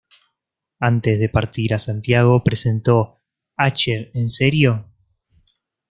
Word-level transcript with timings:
Antes 0.79 1.19
de 1.19 1.29
partir 1.29 1.75
a 1.75 1.77
Santiago 1.77 2.43
presentó 2.43 3.21
"¿Acher 3.55 4.09
en 4.15 4.29
serio? 4.29 4.89